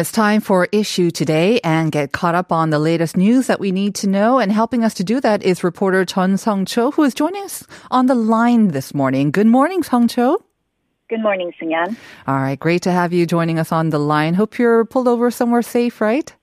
[0.00, 3.70] It's time for issue today and get caught up on the latest news that we
[3.70, 4.38] need to know.
[4.38, 7.66] And helping us to do that is reporter Chun Song Cho, who is joining us
[7.90, 9.30] on the line this morning.
[9.30, 10.42] Good morning, Song Cho.
[11.10, 11.96] Good morning, Sunyan.
[12.26, 14.32] All right, great to have you joining us on the line.
[14.32, 16.34] Hope you're pulled over somewhere safe, right?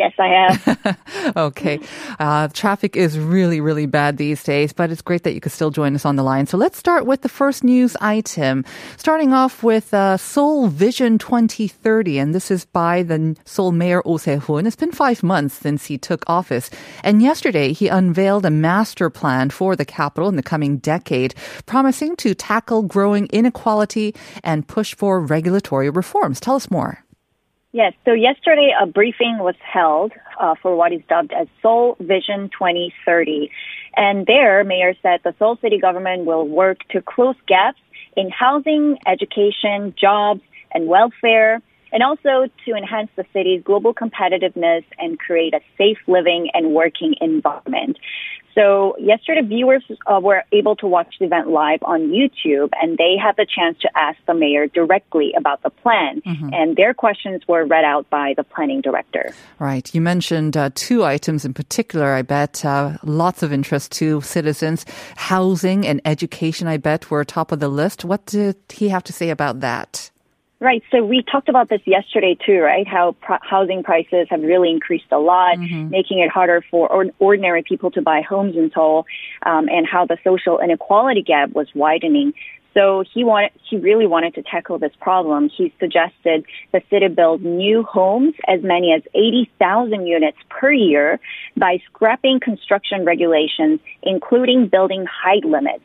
[0.00, 1.36] Yes, I have.
[1.36, 1.78] okay.
[2.18, 5.70] Uh, traffic is really, really bad these days, but it's great that you could still
[5.70, 6.46] join us on the line.
[6.46, 8.64] So let's start with the first news item.
[8.96, 14.16] Starting off with uh, Seoul Vision 2030, and this is by the Seoul Mayor Oh
[14.16, 14.66] Se-hoon.
[14.66, 16.70] It's been five months since he took office,
[17.04, 21.34] and yesterday he unveiled a master plan for the capital in the coming decade,
[21.66, 26.40] promising to tackle growing inequality and push for regulatory reforms.
[26.40, 27.04] Tell us more.
[27.72, 32.50] Yes, so yesterday a briefing was held uh, for what is dubbed as Seoul Vision
[32.50, 33.48] 2030.
[33.96, 37.78] And there, Mayor said the Seoul city government will work to close gaps
[38.16, 40.40] in housing, education, jobs,
[40.74, 41.62] and welfare,
[41.92, 47.14] and also to enhance the city's global competitiveness and create a safe living and working
[47.20, 47.98] environment.
[48.54, 53.16] So yesterday, viewers uh, were able to watch the event live on YouTube, and they
[53.16, 56.20] had the chance to ask the mayor directly about the plan.
[56.22, 56.50] Mm-hmm.
[56.52, 59.32] And their questions were read out by the planning director.
[59.58, 59.92] Right.
[59.94, 62.12] You mentioned uh, two items in particular.
[62.12, 64.84] I bet uh, lots of interest to citizens.
[65.16, 66.66] Housing and education.
[66.66, 68.04] I bet were top of the list.
[68.04, 70.10] What did he have to say about that?
[70.62, 70.82] Right.
[70.90, 72.86] So we talked about this yesterday too, right?
[72.86, 75.88] How housing prices have really increased a lot, mm-hmm.
[75.88, 79.06] making it harder for or- ordinary people to buy homes in Seoul,
[79.46, 82.34] um, and how the social inequality gap was widening.
[82.74, 85.48] So he wanted, he really wanted to tackle this problem.
[85.48, 91.18] He suggested the city build new homes, as many as 80,000 units per year,
[91.56, 95.84] by scrapping construction regulations, including building height limits.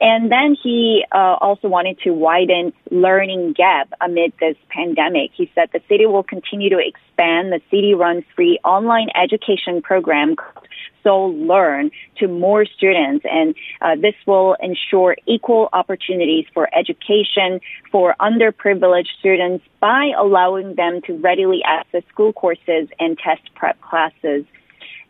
[0.00, 5.30] And then he uh, also wanted to widen learning gap amid this pandemic.
[5.34, 10.36] He said the city will continue to expand the city-run free online education program
[11.02, 17.60] Seoul Learn to more students, and uh, this will ensure equal opportunities for education
[17.90, 24.44] for underprivileged students by allowing them to readily access school courses and test prep classes.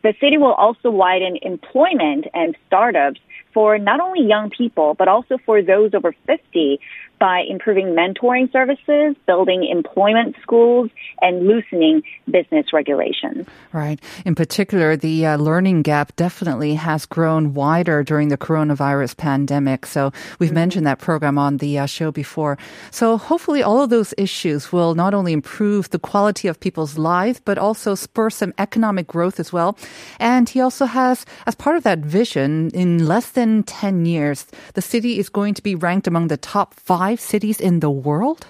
[0.03, 3.19] The city will also widen employment and startups
[3.53, 6.79] for not only young people, but also for those over 50
[7.21, 10.89] by improving mentoring services, building employment schools,
[11.21, 13.45] and loosening business regulations.
[13.71, 14.01] Right.
[14.25, 19.85] In particular, the uh, learning gap definitely has grown wider during the coronavirus pandemic.
[19.85, 20.55] So we've mm-hmm.
[20.55, 22.57] mentioned that program on the uh, show before.
[22.89, 27.39] So hopefully all of those issues will not only improve the quality of people's lives,
[27.45, 29.77] but also spur some economic growth as well.
[30.19, 34.81] And he also has, as part of that vision, in less than 10 years, the
[34.81, 38.47] city is going to be ranked among the top five five cities in the world?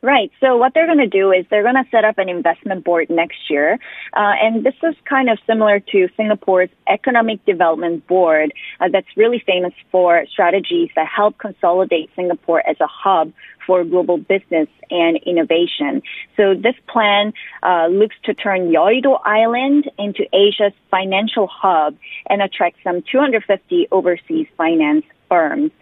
[0.00, 0.30] Right.
[0.38, 3.08] So what they're going to do is they're going to set up an investment board
[3.08, 3.78] next year.
[4.12, 9.42] Uh, and this is kind of similar to Singapore's Economic Development Board uh, that's really
[9.46, 13.32] famous for strategies that help consolidate Singapore as a hub
[13.66, 16.02] for global business and innovation.
[16.36, 21.96] So this plan uh, looks to turn Yeouido Island into Asia's financial hub
[22.28, 25.72] and attract some 250 overseas finance firms.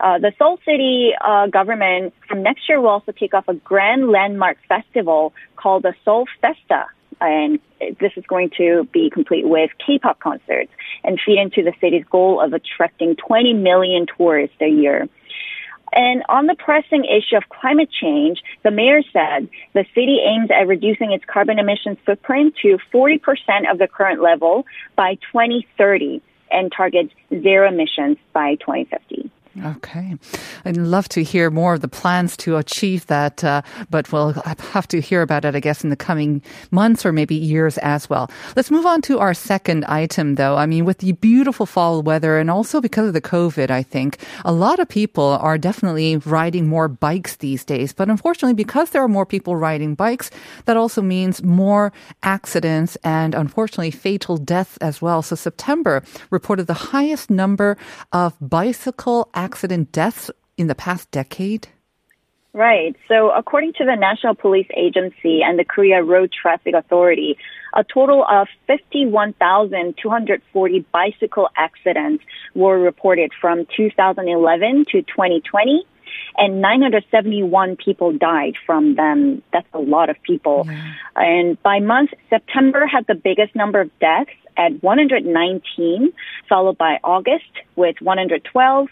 [0.00, 4.08] Uh, the Seoul City uh, government from next year will also kick off a grand
[4.10, 6.86] landmark festival called the Seoul Festa.
[7.20, 7.60] And
[8.00, 10.72] this is going to be complete with K-pop concerts
[11.04, 15.08] and feed into the city's goal of attracting 20 million tourists a year.
[15.92, 20.66] And on the pressing issue of climate change, the mayor said the city aims at
[20.66, 23.20] reducing its carbon emissions footprint to 40%
[23.70, 24.66] of the current level
[24.96, 26.20] by 2030
[26.50, 29.30] and targets zero emissions by 2050.
[29.62, 30.16] Okay.
[30.64, 34.32] I'd love to hear more of the plans to achieve that, uh, but we'll
[34.72, 36.42] have to hear about it, I guess, in the coming
[36.72, 38.30] months or maybe years as well.
[38.56, 40.56] Let's move on to our second item, though.
[40.56, 44.18] I mean, with the beautiful fall weather and also because of the COVID, I think
[44.44, 47.92] a lot of people are definitely riding more bikes these days.
[47.92, 50.30] But unfortunately, because there are more people riding bikes,
[50.64, 51.92] that also means more
[52.24, 55.22] accidents and unfortunately fatal deaths as well.
[55.22, 57.76] So September reported the highest number
[58.12, 61.68] of bicycle accidents accident deaths in the past decade?
[62.54, 62.96] Right.
[63.08, 67.36] So according to the National Police Agency and the Korea Road Traffic Authority,
[67.74, 72.22] a total of 51,240 bicycle accidents
[72.54, 75.84] were reported from 2011 to 2020
[76.36, 79.42] and 971 people died from them.
[79.52, 80.62] That's a lot of people.
[80.66, 80.92] Yeah.
[81.16, 86.12] And by month, September had the biggest number of deaths at 119,
[86.48, 88.88] followed by August with 112,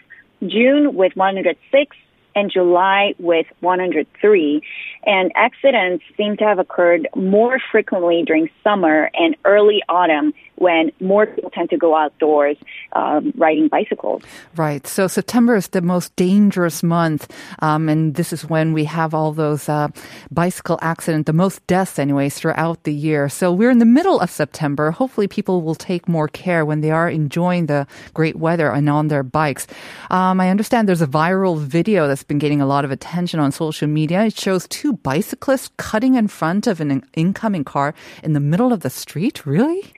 [0.49, 1.97] June with 106,
[2.35, 4.61] and July with 103.
[5.05, 11.25] And accidents seem to have occurred more frequently during summer and early autumn when more
[11.25, 12.57] people tend to go outdoors
[12.93, 14.21] um, riding bicycles.
[14.55, 14.85] Right.
[14.87, 19.33] So September is the most dangerous month, um, and this is when we have all
[19.33, 19.89] those uh,
[20.31, 23.29] bicycle accidents, the most deaths, anyways, throughout the year.
[23.29, 24.91] So we're in the middle of September.
[24.91, 29.07] Hopefully, people will take more care when they are enjoying the great weather and on
[29.07, 29.67] their bikes.
[30.11, 33.51] Um, I understand there's a viral video that's been getting a lot of attention on
[33.51, 34.25] social media.
[34.25, 37.93] It shows two bicyclists cutting in front of an incoming car
[38.23, 39.45] in the middle of the street.
[39.45, 39.93] Really?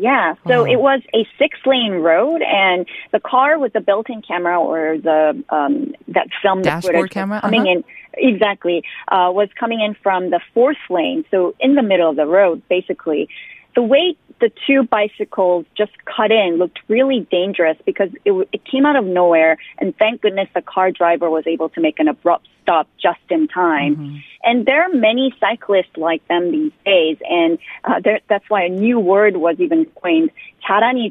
[0.00, 0.64] Yeah, so oh.
[0.64, 4.96] it was a six lane road, and the car with the built in camera or
[4.96, 7.70] the um, that filmed Dashboard camera coming uh-huh.
[7.70, 7.84] in
[8.14, 12.26] exactly uh, was coming in from the fourth lane, so in the middle of the
[12.26, 13.28] road, basically
[13.77, 18.85] The way the two bicycles just cut in looked really dangerous because it, it came
[18.85, 22.47] out of nowhere, and thank goodness the car driver was able to make an abrupt
[22.61, 23.95] stop just in time.
[23.95, 24.17] Mm-hmm.
[24.43, 28.99] And there are many cyclists like them these days, and uh, that's why a new
[28.99, 30.31] word was even coined,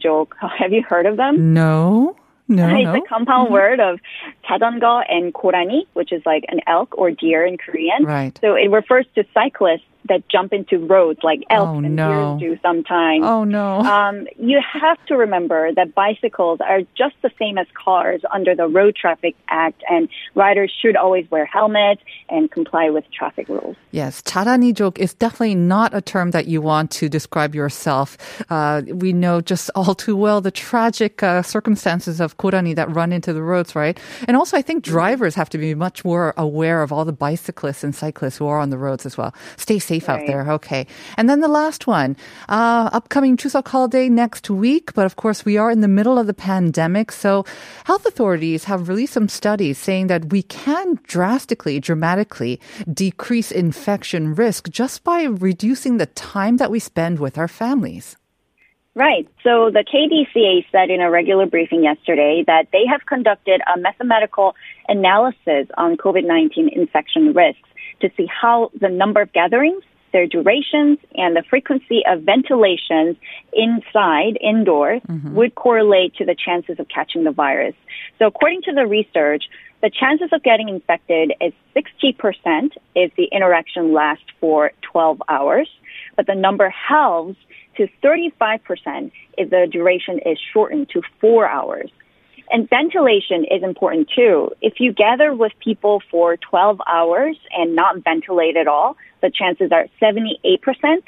[0.01, 0.37] joke.
[0.59, 1.55] Have you heard of them?
[1.55, 2.17] No.
[2.49, 2.97] No, it's no.
[2.97, 3.55] a compound mm-hmm.
[3.55, 3.99] word of
[4.45, 8.05] 자전거 and korani, which is like an elk or deer in Korean.
[8.05, 8.37] Right.
[8.43, 12.38] So it refers to cyclists that jump into roads like elk oh, and no.
[12.40, 13.24] deer do sometimes.
[13.24, 13.80] Oh no!
[13.80, 18.68] Um, you have to remember that bicycles are just the same as cars under the
[18.68, 23.76] Road Traffic Act, and riders should always wear helmets and comply with traffic rules.
[23.92, 24.22] Yes,
[24.74, 28.18] joke is definitely not a term that you want to describe yourself.
[28.50, 33.12] Uh, we know just all too well the tragic uh, circumstances of korani that run
[33.12, 34.00] into the roads, right?
[34.28, 37.84] And also, I think drivers have to be much more aware of all the bicyclists
[37.84, 39.34] and cyclists who are on the roads as well.
[39.56, 40.22] Stay safe safe right.
[40.22, 40.52] out there.
[40.54, 40.88] Okay.
[41.18, 42.16] And then the last one,
[42.50, 44.94] uh, upcoming Chuseok holiday next week.
[44.94, 47.12] But of course, we are in the middle of the pandemic.
[47.12, 47.46] So
[47.86, 52.60] health authorities have released some studies saying that we can drastically, dramatically
[52.92, 58.18] decrease infection risk just by reducing the time that we spend with our families.
[58.96, 59.28] Right.
[59.44, 64.56] So the KDCA said in a regular briefing yesterday that they have conducted a mathematical
[64.88, 67.67] analysis on COVID-19 infection risks
[68.02, 69.84] to see how the number of gatherings,
[70.14, 73.18] their durations, and the frequency of ventilations
[73.54, 75.36] inside, indoors, mm-hmm.
[75.36, 77.76] would correlate to the chances of catching the virus.
[78.20, 79.46] So according to the research,
[79.82, 85.70] the chances of getting infected is 60% if the interaction lasts for 12 hours,
[86.16, 87.38] but the number halves
[87.76, 91.92] to 35% if the duration is shortened to four hours.
[92.52, 94.52] And ventilation is important too.
[94.62, 99.72] If you gather with people for 12 hours and not ventilate at all, the chances
[99.72, 101.04] are 78%.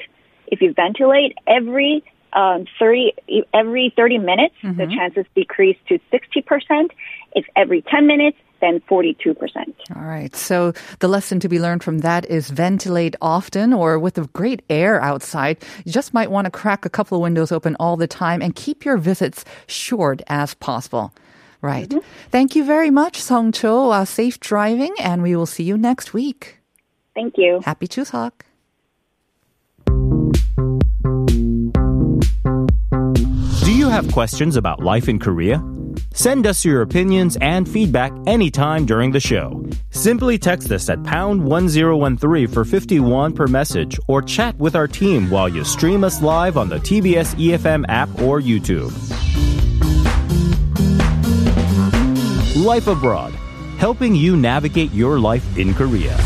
[0.48, 3.14] If you ventilate every um, 30
[3.52, 4.78] every 30 minutes, mm-hmm.
[4.78, 6.90] the chances decrease to 60%.
[7.34, 9.34] If every 10 minutes, then 42%.
[9.96, 10.34] All right.
[10.36, 14.62] So the lesson to be learned from that is ventilate often or with the great
[14.68, 15.56] air outside.
[15.84, 18.54] You just might want to crack a couple of windows open all the time and
[18.54, 21.12] keep your visits short as possible.
[21.62, 21.88] Right.
[21.88, 22.06] Mm-hmm.
[22.30, 23.90] Thank you very much, Song Cho.
[23.90, 26.58] Uh, safe driving, and we will see you next week.
[27.14, 27.60] Thank you.
[27.64, 28.32] Happy Chuseok.
[33.64, 35.62] Do you have questions about life in Korea?
[36.14, 39.64] Send us your opinions and feedback anytime during the show.
[39.90, 45.30] Simply text us at pound 1013 for 51 per message or chat with our team
[45.30, 48.90] while you stream us live on the TBS EFM app or YouTube.
[52.56, 53.32] Life Abroad,
[53.78, 56.16] helping you navigate your life in Korea.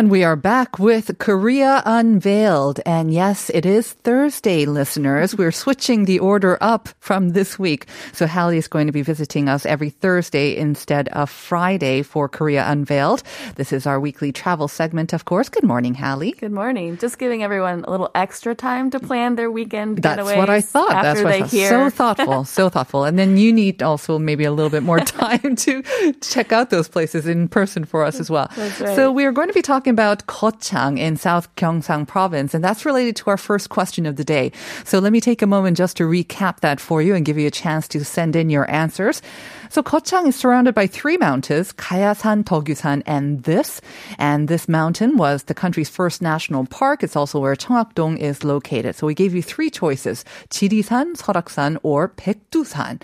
[0.00, 2.80] And we are back with Korea Unveiled.
[2.86, 5.36] And yes, it is Thursday, listeners.
[5.36, 7.84] We're switching the order up from this week.
[8.14, 12.64] So Hallie is going to be visiting us every Thursday instead of Friday for Korea
[12.66, 13.22] Unveiled.
[13.56, 15.50] This is our weekly travel segment, of course.
[15.50, 16.32] Good morning, Hallie.
[16.32, 16.96] Good morning.
[16.96, 20.28] Just giving everyone a little extra time to plan their weekend getaway.
[20.28, 20.92] That's what I thought.
[20.92, 21.50] After That's what they I thought.
[21.50, 21.68] hear.
[21.68, 23.04] So thoughtful, so thoughtful.
[23.04, 25.82] And then you need also maybe a little bit more time to
[26.22, 28.50] check out those places in person for us as well.
[28.56, 28.96] Right.
[28.96, 32.62] So we are going to be talking talking about Kochang in South Gyeongsang province, and
[32.62, 34.52] that's related to our first question of the day.
[34.84, 37.48] So let me take a moment just to recap that for you and give you
[37.48, 39.20] a chance to send in your answers.
[39.68, 43.80] So Kochang is surrounded by three mountains, Kayasan, Deogyu-san, and this.
[44.18, 47.02] And this mountain was the country's first national park.
[47.02, 48.94] It's also where Cheonghakdong is located.
[48.94, 53.00] So we gave you three choices, Jirisan, Seoraksan, or Baekdu-san.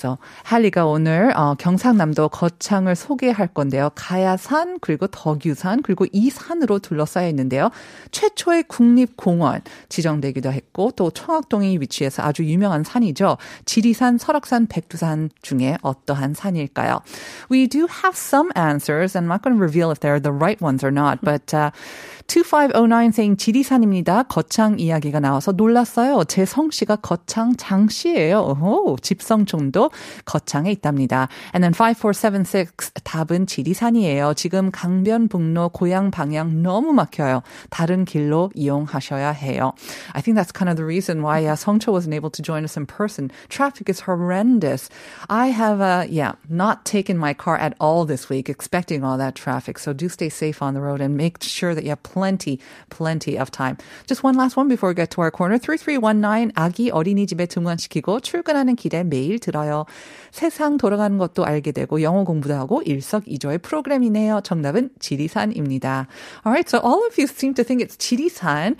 [0.00, 3.90] 그래서 할리가 오늘 어, 경상남도 거창을 소개할 건데요.
[3.94, 7.70] 가야산 그리고 덕유산 그리고 이 산으로 둘러싸여 있는데요.
[8.10, 13.36] 최초의 국립공원 지정되기도 했고 또 청학동이 위치해서 아주 유명한 산이죠.
[13.66, 17.02] 지리산, 설악산, 백두산 중에 어떠한 산일까요?
[17.52, 20.62] We do have some answers and I'm not going to reveal if they're the right
[20.64, 21.72] ones or not, but uh,
[22.29, 24.23] 2509 saying 지리산입니다.
[24.23, 26.23] 거창 이야기가 나와서 놀랐어요.
[26.25, 28.39] 제 성씨가 거창 장씨예요.
[28.39, 29.91] 오, 집성촌도
[30.25, 31.27] 거창에 있답니다.
[31.53, 34.33] And then 5476 답은 지리산이에요.
[34.35, 37.41] 지금 강변북로 고향 방향 너무 막혀요.
[37.69, 39.73] 다른 길로 이용하셔야 해요.
[40.13, 42.77] I think that's kind of the reason why uh, 성초 wasn't able to join us
[42.77, 43.31] in person.
[43.49, 44.89] Traffic is horrendous.
[45.29, 49.35] I have, uh, yeah, not taken my car at all this week, expecting all that
[49.35, 49.79] traffic.
[49.79, 52.59] So do stay safe on the road and make sure that you have plenty, plenty
[53.37, 53.77] of time.
[54.07, 55.57] Just one last one before we get to our corner.
[55.57, 59.85] 3319 아기 어린이집에 등원시키고 출근하는 길에 매일 들어요.
[60.31, 64.41] 세상 돌아가는 것도 알게 되고 영어 공부도 하고 일석이조의 프로그램이네요.
[64.43, 66.07] 정답은 지리산입니다.
[66.45, 68.75] Alright, so all of you seem to think it's 지리산.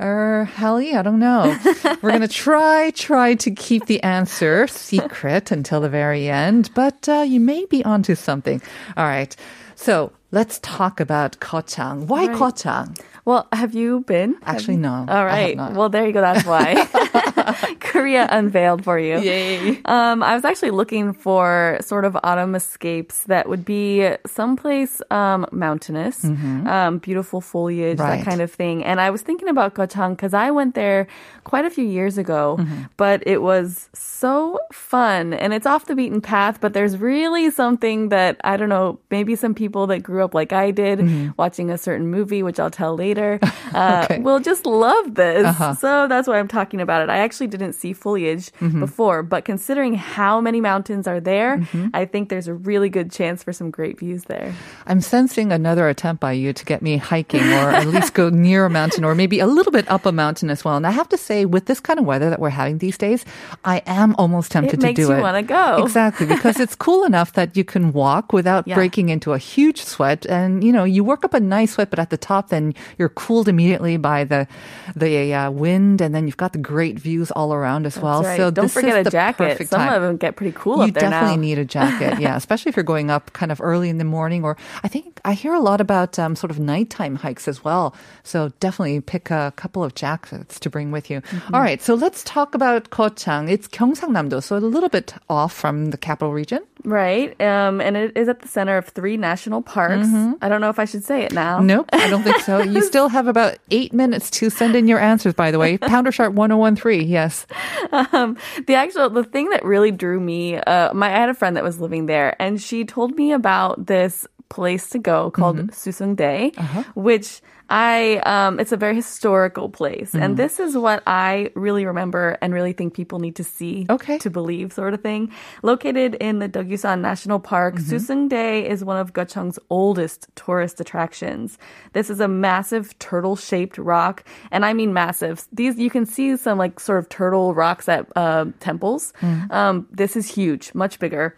[0.00, 1.56] Or Hallie, I don't know.
[2.02, 7.08] We're going to try, try to keep the answer secret until the very end, but
[7.08, 8.62] uh, you may be onto something.
[8.96, 9.34] Alright,
[9.74, 12.07] so let's talk about Kochang.
[12.11, 12.35] Why Right.
[12.41, 12.87] Kochang?
[13.25, 14.35] Well, have you been?
[14.43, 15.05] Actually, no.
[15.07, 15.33] All right.
[15.33, 15.73] I have not.
[15.79, 16.19] Well, there you go.
[16.19, 16.67] That's why.
[17.79, 19.17] Korea unveiled for you.
[19.19, 19.79] Yay.
[19.85, 25.45] Um, I was actually looking for sort of autumn escapes that would be someplace um,
[25.51, 28.01] mountainous, um, beautiful foliage, Mm-hmm.
[28.09, 28.17] Right.
[28.19, 28.83] that kind of thing.
[28.83, 31.07] And I was thinking about Geochang because I went there
[31.43, 32.83] quite a few years ago, Mm-hmm.
[32.97, 36.59] but it was so fun and it's off the beaten path.
[36.59, 38.99] But there's really something that I don't know.
[39.11, 42.95] Maybe some people that grew like I did, watching a certain movie, which I'll tell
[42.95, 44.03] later, uh, Mm-hmm.
[44.13, 44.19] Okay.
[44.21, 45.45] will just love this.
[45.45, 45.73] Uh-huh.
[45.75, 47.09] So that's why I'm talking about it.
[47.09, 48.79] I actually didn't see foliage Mm-hmm.
[48.79, 51.87] before, but considering how many mountains are there, Mm-hmm.
[51.93, 54.53] I think there's a really good chance for some great views there.
[54.87, 58.65] I'm sensing another attempt by you to get me hiking or at least go near
[58.65, 60.77] a mountain or maybe a little bit up a mountain as well.
[60.77, 63.25] And I have to say, with this kind of weather that we're having these days,
[63.65, 65.21] I am almost tempted to do It to makes you it.
[65.21, 65.83] wanna go.
[65.83, 68.75] Exactly, because it's cool enough that you can walk without Yeah.
[68.75, 70.12] breaking into a huge sweat.
[70.25, 73.09] And, you know, you work up a nice sweat, but at the top, then you're
[73.09, 74.47] cooled immediately by the,
[74.95, 76.01] the uh, wind.
[76.01, 78.23] And then you've got the great views all around as well.
[78.23, 78.37] Right.
[78.37, 79.37] So Don't this forget is a the jacket.
[79.57, 81.41] perfect Some time of them get pretty cool you up there definitely now.
[81.41, 84.43] need a jacket, yeah, especially if you're going up kind of early in the morning.
[84.43, 87.95] Or I think I hear a lot about um, sort of nighttime hikes as well.
[88.23, 91.21] So definitely pick a couple of jackets to bring with you.
[91.21, 91.55] Mm-hmm.
[91.55, 93.49] All right, so let's talk about Geochang.
[93.49, 96.61] It's Gyeongsangnam-do, so a little bit off from the capital region.
[96.83, 97.39] Right.
[97.41, 100.02] Um, and it is at the center of three national parks.
[100.41, 101.57] I don't know if I should say it now.
[101.57, 101.67] Mm-hmm.
[101.67, 102.61] Nope, I don't think so.
[102.61, 105.77] You still have about eight minutes to send in your answers, by the way.
[105.77, 107.45] Pounder sharp 1013, yes.
[107.91, 111.55] um, the actual the thing that really drew me uh, my I had a friend
[111.57, 115.69] that was living there and she told me about this place to go called Mm-hmm.
[115.69, 116.83] Suseungdae Uh-huh.
[116.95, 120.21] which I um, it's a very historical place Mm.
[120.23, 124.17] and this is what I really remember and really think people need to see Okay.
[124.19, 125.31] to believe sort of thing
[125.63, 127.95] located in the Deogyusan National Park Mm-hmm.
[127.95, 131.57] Suseungdae is one of Geochang's oldest tourist attractions
[131.93, 136.35] this is a massive turtle shaped rock and I mean massive these you can see
[136.37, 139.51] some like sort of turtle rocks at uh, temples Mm.
[139.51, 141.35] um, this is huge much bigger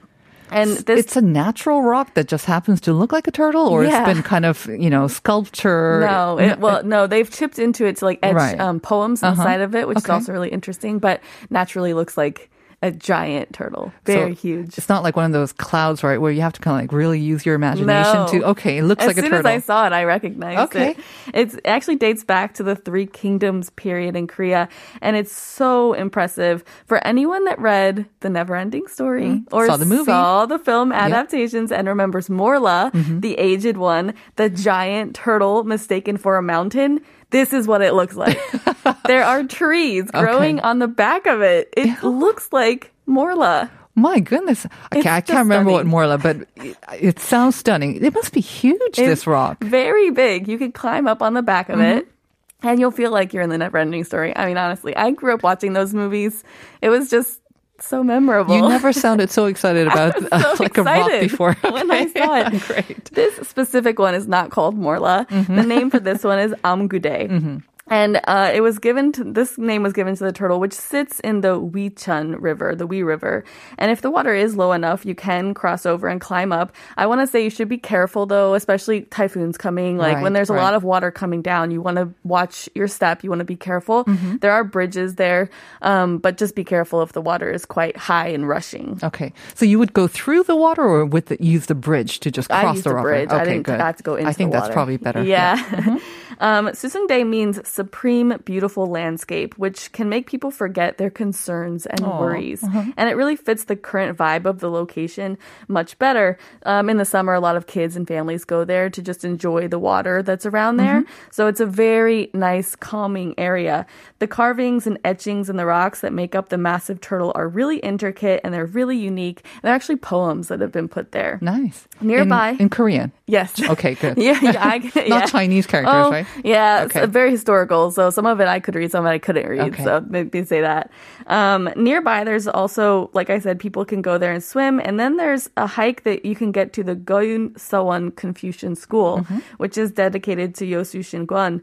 [0.52, 3.84] and this It's a natural rock that just happens to look like a turtle, or
[3.84, 4.02] Yeah.
[4.04, 6.02] it's been kind of, you know, sculpture.
[6.02, 8.60] No, it, well, no, they've chipped into it to like etch Right.
[8.60, 9.42] um, poems Uh-huh.
[9.42, 10.06] side of it, which Okay.
[10.06, 11.00] is also really interesting.
[11.00, 12.50] But naturally, looks like
[12.86, 14.78] a giant turtle, very So huge.
[14.78, 16.92] It's not like one of those clouds, right, where you have to kind of like
[16.98, 18.28] really use your imagination No.
[18.32, 18.44] to.
[18.52, 19.38] Okay, it looks as like a turtle.
[19.38, 20.92] as soon as I saw it, I recognized Okay.
[20.92, 20.98] it.
[21.34, 24.70] It's, it actually dates back to the Three Kingdoms period in Korea,
[25.02, 29.68] and it's so impressive for anyone that read The Neverending Story or Mm.
[29.68, 30.06] Saw the movie.
[30.12, 33.20] saw the film adaptations and remembers Morla, Mm-hmm.
[33.22, 37.02] the aged one, the giant turtle mistaken for a mountain.
[37.32, 38.38] This is what it looks like.
[39.08, 41.74] there are trees growing on the back of it.
[41.78, 43.70] It looks like Morla.
[43.98, 45.86] My goodness, okay, It's I can't remember what.
[45.86, 48.04] Morla, but it, it sounds stunning.
[48.04, 48.98] It must be huge.
[48.98, 49.64] this rock.
[49.64, 50.50] Very big.
[50.50, 52.04] You can climb up on the back of it.
[52.06, 52.68] Mm-hmm.
[52.68, 54.36] And you'll feel like you're in the never ending story.
[54.36, 56.44] I mean, honestly, I grew up watching those movies.
[56.82, 57.40] It was just
[57.80, 58.56] so memorable.
[58.56, 61.54] You never sounded so excited about uh, so like a rock excited before.
[61.62, 62.62] when I saw it.
[62.64, 63.06] Great.
[63.14, 65.26] This specific one is not called Morla.
[65.48, 67.62] The name for this one is Amgude.
[67.88, 71.20] And uh, it was given to this name was given to the turtle, which sits
[71.20, 73.44] in the Wicheon River, the Wee River.
[73.78, 76.74] And if the water is low enough, you can cross over and climb up.
[76.98, 79.98] I want to say you should be careful though, especially typhoons coming.
[80.00, 80.64] Like Right, when there's a right.
[80.64, 83.24] lot of water coming down, you want to watch your step.
[83.24, 84.04] You want to be careful.
[84.42, 85.52] There are bridges there,
[85.84, 89.00] um, but just be careful if the water is quite high and rushing.
[89.04, 92.32] Okay, so you would go through the water, or with the, use the bridge to
[92.32, 93.04] just I cross used the the rock?
[93.04, 93.30] bridge.
[93.30, 93.80] Okay, I didn't good.
[93.80, 95.22] have to go into I think the that's probably better.
[95.24, 96.00] Yeah.
[96.40, 102.64] Um, Suseungdae means supreme, beautiful landscape, which can make people forget their concerns and worries.
[102.64, 102.84] uh-huh.
[102.98, 105.38] And it really fits the current vibe of the location
[105.68, 106.38] much better.
[106.64, 109.68] Um, in the summer, a lot of kids and families go there to just enjoy
[109.68, 111.02] the water that's around there.
[111.02, 111.12] Mm-hmm.
[111.32, 113.86] So it's a very nice, calming area.
[114.20, 117.78] The carvings and etchings in the rocks that make up the massive turtle are really
[117.80, 119.46] intricate and they're really unique.
[119.62, 121.40] They're actually poems that have been put there.
[121.42, 121.88] Nice.
[122.02, 122.50] Nearby.
[122.52, 123.12] in, in Korean.
[123.28, 123.62] Yes.
[123.62, 124.18] Okay, good.
[124.22, 125.30] yeah, yeah, I, Not.
[125.30, 126.25] Chinese characters, Oh, right?
[126.44, 127.04] Yeah, it's Okay.
[127.04, 127.92] uh, very historical.
[127.92, 129.62] So some of it I could read, some of it I couldn't read.
[129.74, 129.84] Okay.
[129.84, 130.92] So maybe say that.
[131.28, 134.80] Um, nearby, there's also, like I said, people can go there and swim.
[134.80, 139.20] And then there's a hike that you can get to the Guyeon Seowon Confucian School,
[139.20, 139.40] Mm-hmm.
[139.58, 141.62] which is dedicated to Yosu Shin Shinguan.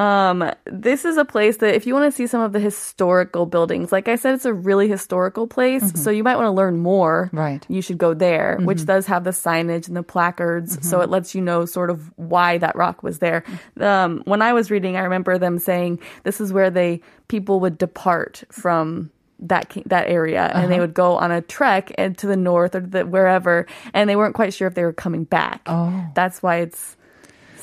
[0.00, 3.44] Um, this is a place that if you want to see some of the historical
[3.44, 5.92] buildings, like I said, it's a really historical place.
[6.02, 7.26] So you might want to learn more.
[7.26, 7.38] Mm-hmm.
[7.38, 7.60] Right.
[7.60, 7.74] Mm-hmm.
[7.74, 10.78] You should go there, which does have the signage and the placards.
[10.88, 13.44] So it lets you know sort of why that rock was there.
[13.78, 17.76] Um, when I was reading, I remember them saying this is where they, people would
[17.76, 20.66] depart from that that area and Uh-huh.
[20.68, 23.64] they would go on a trek and to the north or the, wherever
[23.94, 25.62] and they weren't quite sure if they were coming back.
[25.66, 26.04] Oh.
[26.14, 26.96] That's why it's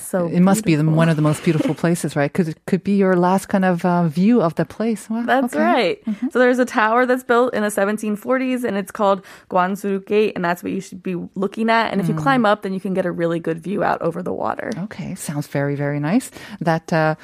[0.09, 2.31] so It must be the, one of the most beautiful places, right?
[2.31, 5.09] Because it could be your last kind of uh, view of the place.
[5.09, 5.63] Wow, That's okay.
[5.63, 6.05] right.
[6.05, 6.29] Mm-hmm.
[6.31, 10.43] So there's a tower that's built in the 1740s and it's called Gwansuru Gate and
[10.45, 11.91] that's what you should be looking at.
[11.91, 12.23] And if you Mm.
[12.23, 14.71] climb up, then you can get a really good view out over the water.
[14.85, 16.31] Okay, sounds very, very nice.
[16.61, 17.15] That uh,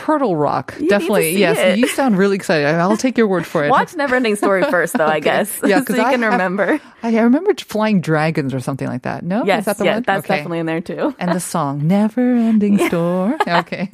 [0.00, 1.36] Turtle Rock, You definitely.
[1.38, 1.78] yes, it.
[1.78, 2.66] you sound really excited.
[2.66, 3.70] I'll take your word for it.
[3.70, 6.80] Watch Neverending Story first, though, I guess, Yeah, so you I can have- remember.
[7.02, 9.24] I, remember flying dragons or something like that.
[9.24, 10.02] No, Yes, is that the yeah, one?
[10.06, 10.36] that's Okay.
[10.36, 11.14] definitely in there too.
[11.18, 13.90] And the song "Never Ending Story." Okay,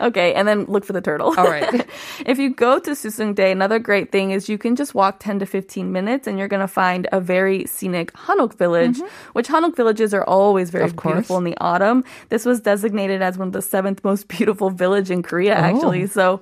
[0.00, 1.34] Okay, and then look for the turtle.
[1.36, 1.86] All right.
[2.26, 5.46] if you go to Suseungdae, another great thing is you can just walk 10 to
[5.46, 9.00] 15 minutes and you're going to find a very scenic Hanok village,
[9.32, 11.08] which Hanok villages are always very Mm-hmm.
[11.08, 12.04] Beautiful in the autumn.
[12.30, 16.04] This was designated as one of the seventh most beautiful village in Korea, actually.
[16.04, 16.06] Oh.
[16.06, 16.40] So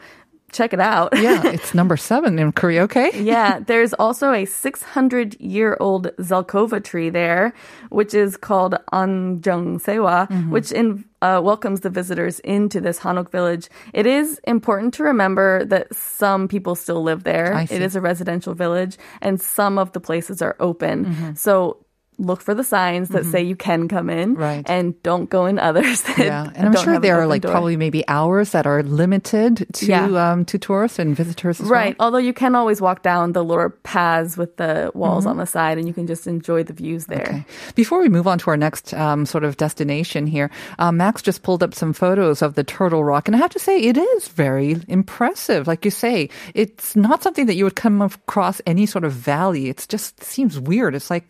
[0.52, 1.10] check it out.
[1.18, 2.82] yeah, it's number seven in Korea.
[2.84, 7.52] Okay, Yeah, there's also a 600 year old Zelkova tree there,
[7.90, 10.50] which is called Anjung Sewa, Mm-hmm.
[10.52, 13.68] which in, uh, welcomes the visitors into this Hanok village.
[13.92, 17.52] It is important to remember that some people still live there.
[17.72, 21.04] It is a residential village, and some of the places are open.
[21.06, 21.34] Mm-hmm.
[21.34, 21.83] So
[22.18, 24.64] look for the signs that say you can come in, Right.
[24.68, 26.02] and don't go in others.
[26.18, 27.50] Yeah, and I'm sure an there are like door.
[27.50, 30.06] probably maybe hours that are limited to Yeah.
[30.32, 31.60] um, to tourists and visitors.
[31.60, 31.98] As Right.
[31.98, 32.06] Well.
[32.06, 35.30] Although you can always walk down the lower paths with the walls Mm-hmm.
[35.30, 37.22] on the side and you can just enjoy the views there.
[37.22, 37.44] Okay.
[37.74, 41.42] Before we move on to our next um, sort of destination here, uh, Max just
[41.42, 44.28] pulled up some photos of the Turtle Rock, and I have to say it is
[44.28, 45.66] very impressive.
[45.66, 49.68] Like you say, it's not something that you would come across any sort of valley.
[49.68, 50.94] It just seems weird.
[50.94, 51.24] It's like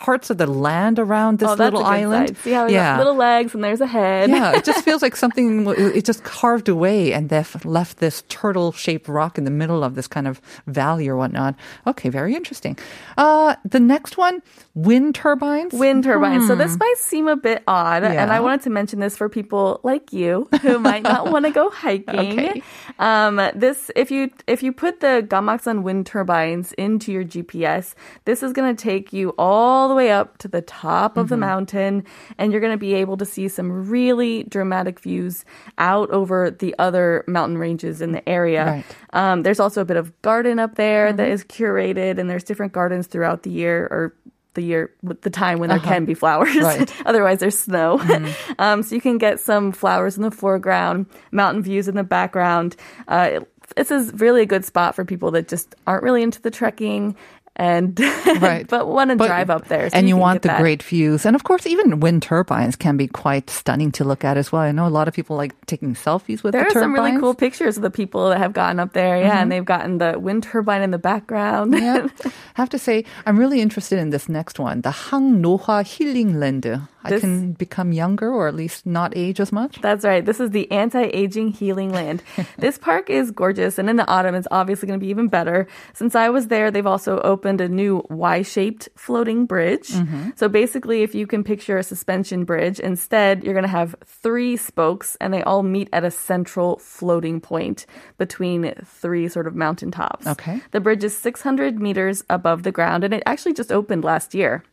[0.00, 2.36] parts of the land around this oh, little island.
[2.38, 2.96] See how yeah.
[2.96, 4.30] got little legs and there's a head.
[4.30, 5.68] yeah, it just feels like something.
[5.68, 10.08] It just carved away and they've left this turtle-shaped rock in the middle of this
[10.08, 11.54] kind of valley or whatnot.
[11.86, 12.78] Okay, very interesting.
[13.18, 14.42] Uh, the next one,
[14.74, 15.74] wind turbines.
[15.74, 16.46] Wind turbines.
[16.46, 19.80] So this might seem a bit odd, and I wanted to mention this for people
[19.82, 22.40] like you who might not want to go hiking.
[22.40, 22.62] Okay.
[22.98, 28.42] Um, this, if you if you put the Gamaksan wind turbines into your GPS, this
[28.42, 32.04] is going to take you all the way up to the top of the mountain,
[32.38, 35.44] and you're going to be able to see some really dramatic views
[35.76, 38.64] out over the other mountain ranges in the area.
[38.64, 38.84] Right.
[39.12, 42.72] Um, there's also a bit of garden up there that is curated, and there's different
[42.72, 44.14] gardens throughout the year or
[44.54, 46.56] the year, with the time when there can be flowers.
[46.56, 46.92] Right.
[47.06, 48.00] Otherwise, there's snow.
[48.58, 52.74] um, so you can get some flowers in the foreground, mountain views in the background.
[53.06, 53.40] Uh,
[53.76, 57.16] this is really a good spot for people that just aren't really into the trekking
[57.56, 57.98] and
[58.40, 58.66] Right.
[58.66, 59.90] but want to drive up there.
[59.90, 60.60] So and you, can want the that.
[60.60, 61.26] great views.
[61.26, 64.62] And of course, even wind turbines can be quite stunning to look at as well.
[64.62, 67.18] I know a lot of people like taking selfies with There the are some really
[67.18, 69.18] cool pictures of the people that have gotten up there.
[69.18, 69.48] Yeah, and mm-hmm.
[69.50, 71.74] they've gotten the wind turbine in the background.
[71.74, 72.06] yeah.
[72.24, 76.38] I have to say, I'm really interested in this next one, the Hang Nohwa Healing
[76.40, 76.66] Land.
[77.04, 79.80] I This- can become younger or at least not age as much.
[79.80, 80.24] That's right.
[80.24, 82.22] This is the anti-aging healing land.
[82.58, 85.66] this park is gorgeous, and in the autumn, it's obviously going to be even better.
[85.94, 89.88] Since I was there, they've also opened a new Y-shaped floating bridge.
[89.88, 90.30] Mm-hmm.
[90.36, 94.56] So basically, if you can picture a suspension bridge, instead you're going to have three
[94.56, 97.86] spokes, and they all meet at a central floating point
[98.18, 100.26] between three sort of mountain tops.
[100.26, 100.60] Okay.
[100.72, 104.64] The bridge is 600 meters above the ground, and it actually just opened last year.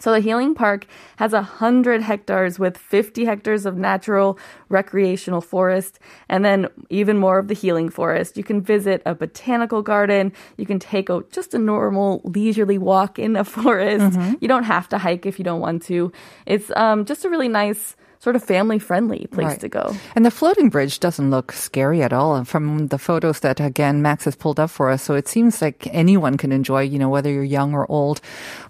[0.00, 6.44] So the Healing Park has 100 hectares with 50 hectares of natural recreational forest and
[6.44, 8.36] then even more of the healing forest.
[8.36, 10.32] You can visit a botanical garden.
[10.56, 14.18] You can take a, just a normal leisurely walk in a forest.
[14.40, 16.10] You don't have to hike if you don't want to.
[16.46, 19.60] It's um, just a really nice sort of family friendly place Right.
[19.60, 19.96] to go.
[20.14, 24.24] And the floating bridge doesn't look scary at all from the photos that again Max
[24.30, 25.02] has pulled up for us.
[25.02, 28.20] So it seems like anyone can enjoy, you know, whether you're young or old.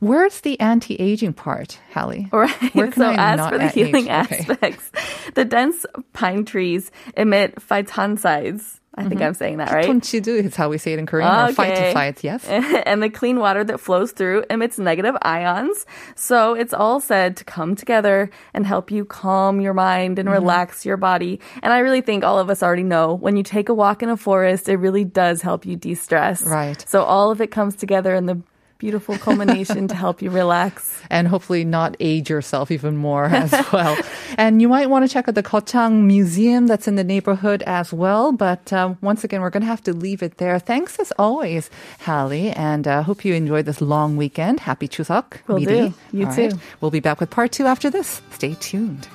[0.01, 2.29] Where's the anti-aging part, Hallie?
[2.33, 2.75] Right.
[2.75, 3.73] Where can so I as not for the age?
[3.77, 4.41] healing Okay.
[4.41, 4.91] aspects,
[5.37, 5.85] the dense
[6.17, 8.81] pine trees emit phytoncides.
[8.95, 9.87] I think I'm saying that right.
[9.87, 11.29] Tonchidu is how we say it in Korean.
[11.29, 12.45] Or fight to fight, yes.
[12.49, 15.87] and the clean water that flows through emits negative ions.
[16.15, 20.21] So it's all said to come together and help you calm your mind Mm-hmm.
[20.21, 21.41] and relax your body.
[21.63, 24.09] And I really think all of us already know when you take a walk in
[24.09, 26.43] a forest, it really does help you de stress.
[26.43, 26.85] Right.
[26.89, 28.41] So all of it comes together in the
[28.83, 31.01] beautiful culmination to help you relax.
[31.11, 33.97] and hopefully not age yourself even more as well.
[34.37, 37.93] And you might want to check out the Kochang Museum that's in the neighborhood as
[37.93, 38.33] well.
[38.33, 40.59] But um, once again, we're going to have to leave it there.
[40.59, 44.59] Thanks as always, Hallie, and uh, hope you enjoyed this long weekend.
[44.59, 45.47] Happy Chuseok.
[45.47, 45.95] Will do.
[46.13, 46.51] You All right.
[46.51, 46.59] too.
[46.81, 48.21] We'll be back with part two after this.
[48.33, 49.07] Stay tuned.